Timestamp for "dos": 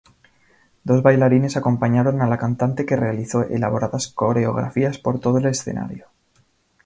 0.83-1.03